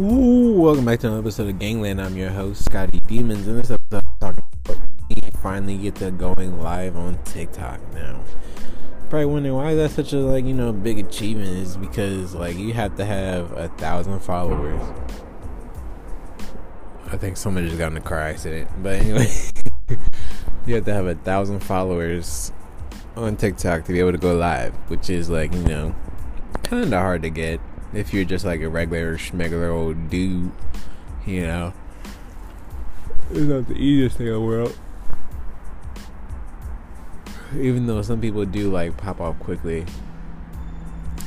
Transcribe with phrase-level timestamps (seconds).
[0.00, 2.00] Ooh, welcome back to another episode of Gangland.
[2.00, 3.46] I'm your host, Scotty Demons.
[3.46, 4.78] In this episode, I'm talking about
[5.10, 8.24] me finally get to going live on TikTok now.
[9.10, 11.58] Probably wondering why is that such a like you know big achievement?
[11.58, 14.80] Is because like you have to have a thousand followers.
[17.08, 19.30] I think someone just got in a car accident, but anyway,
[20.66, 22.50] you have to have a thousand followers
[23.14, 25.94] on TikTok to be able to go live, which is like you know
[26.62, 27.60] kind of hard to get
[27.94, 30.50] if you're just like a regular schmegular old dude,
[31.26, 31.72] you know.
[33.30, 34.76] It's not the easiest thing in the world.
[37.56, 39.84] Even though some people do like pop off quickly,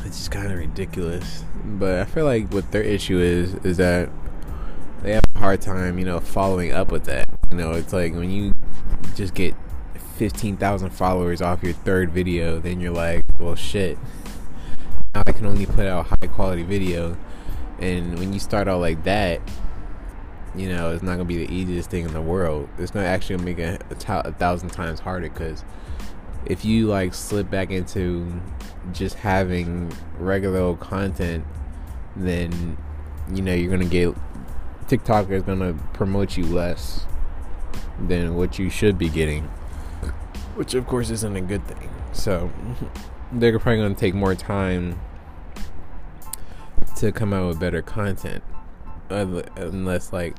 [0.04, 1.44] it's just kind of ridiculous.
[1.64, 4.10] But I feel like what their issue is is that
[5.02, 7.30] they have a hard time, you know, following up with that.
[7.52, 8.56] You know, it's like when you
[9.16, 9.54] just get
[10.18, 13.98] 15,000 followers off your third video, then you're like, well, shit
[15.16, 17.18] now I can only put out high quality video.
[17.80, 19.42] And when you start out like that,
[20.54, 22.70] you know, it's not gonna be the easiest thing in the world.
[22.78, 25.64] It's not actually gonna make it a, thousand times harder because
[26.46, 28.42] if you like slip back into
[28.92, 31.46] just having regular old content,
[32.16, 32.78] then
[33.34, 34.14] you know you're gonna get
[34.88, 37.06] TikTok is gonna promote you less
[38.08, 39.44] than what you should be getting,
[40.56, 41.90] which of course isn't a good thing.
[42.12, 42.52] So
[43.32, 45.00] they're probably going to take more time
[46.98, 48.44] to come out with better content.
[49.10, 50.36] Unless, like,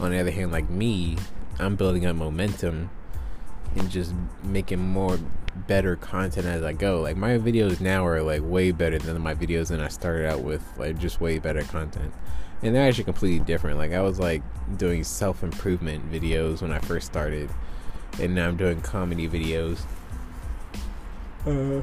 [0.00, 1.16] on the other hand, like me,
[1.58, 2.90] I'm building up momentum
[3.76, 5.18] and just making more
[5.66, 7.00] better content as I go.
[7.00, 10.42] Like my videos now are like way better than my videos when I started out
[10.42, 12.12] with like just way better content.
[12.62, 13.78] And they're actually completely different.
[13.78, 14.42] Like I was like
[14.76, 17.50] doing self improvement videos when I first started,
[18.20, 19.80] and now I'm doing comedy videos.
[21.46, 21.82] Uh,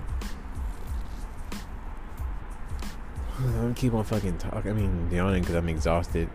[3.44, 4.72] I'm keep on fucking talking.
[4.72, 6.30] I mean, yawning because I'm exhausted.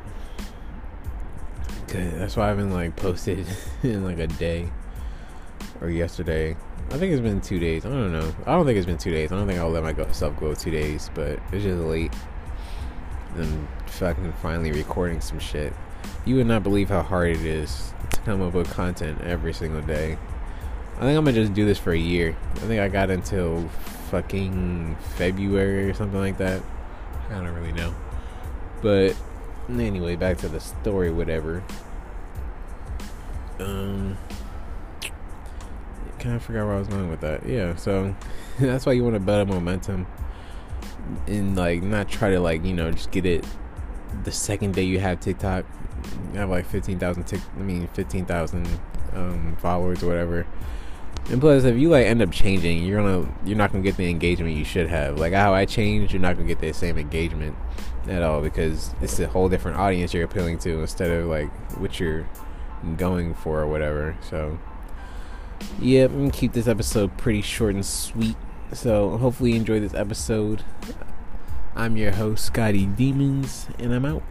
[1.88, 3.46] Cause that's why I haven't like posted
[3.82, 4.70] in like a day
[5.80, 6.56] or yesterday.
[6.90, 7.84] I think it's been two days.
[7.84, 8.34] I don't know.
[8.46, 9.32] I don't think it's been two days.
[9.32, 12.12] I don't think I'll let myself go two days, but it's just late.
[13.36, 15.72] And fucking finally recording some shit.
[16.24, 19.82] You would not believe how hard it is to come up with content every single
[19.82, 20.16] day.
[20.96, 22.36] I think I'm gonna just do this for a year.
[22.54, 23.68] I think I got until
[24.10, 26.62] fucking February or something like that.
[27.30, 27.94] I don't really know.
[28.82, 29.16] But
[29.68, 31.62] anyway, back to the story, whatever.
[33.58, 34.16] Um,
[36.18, 37.46] kind of forgot where I was going with that.
[37.46, 38.14] Yeah, so
[38.58, 40.06] that's why you want to build momentum
[41.26, 43.44] and like not try to like you know just get it
[44.24, 45.64] the second day you have TikTok.
[46.32, 47.40] You have like fifteen thousand tick.
[47.56, 48.68] I mean fifteen thousand
[49.14, 50.46] um, followers or whatever
[51.30, 54.08] and plus, if you like end up changing, you're gonna you're not gonna get the
[54.08, 55.18] engagement you should have.
[55.18, 57.56] Like how I changed, you're not gonna get the same engagement
[58.06, 61.98] at all because it's a whole different audience you're appealing to instead of like what
[61.98, 62.28] you're
[62.96, 64.16] going for or whatever.
[64.28, 64.58] So,
[65.80, 68.36] yeah, I'm gonna keep this episode pretty short and sweet.
[68.72, 70.62] So hopefully you enjoy this episode.
[71.74, 74.22] I'm your host, Scotty Demons, and I'm out.